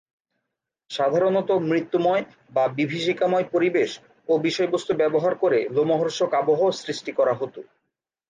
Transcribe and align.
সাধারণত 0.89 1.49
মৃত্যুময় 1.69 2.23
বা 2.51 2.63
বিভীষিকাময় 2.77 3.45
পরিবেশ 3.51 3.89
ও 4.29 4.37
বিষয়বস্তু 4.37 4.91
ব্যবহার 4.95 5.33
করে 5.35 5.59
লোমহর্ষক 5.75 6.29
আবহ 6.41 6.59
সৃষ্টি 6.81 7.11
করা 7.11 7.33
হত। 7.33 7.55